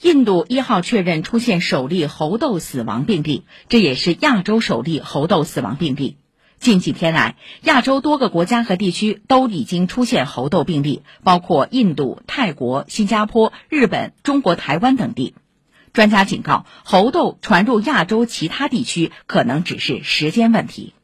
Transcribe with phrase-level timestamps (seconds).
[0.00, 6.16] 印度一号确认出现首例猴痘死亡病例这也是亚洲首例猴痘死亡病例。
[6.60, 15.34] 近几天来亚洲多个国家和地区都已经出现猴痘病例包括印度泰国新加坡日本中国台湾等地。
[15.92, 20.94] 专家警告猴痘传入亚洲其他地区可能只是时间问题。